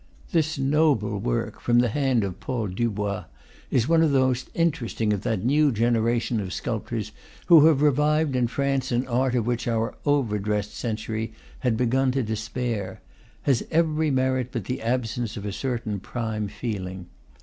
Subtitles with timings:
[0.31, 3.25] This noble work, from the hand of Paul Dubois,
[3.85, 7.11] one of the most interesting of that new generation of sculp tors
[7.45, 12.23] who have revived in France an art of which our overdressed century had begun to
[12.23, 12.99] despair,
[13.43, 17.05] has every merit but the absence of a certain prime feeling.